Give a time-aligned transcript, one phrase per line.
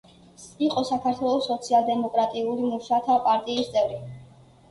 [0.67, 4.01] იყო საქართველოს სოციალ-დემოკრატიული მუშათა პარტიის წევრი.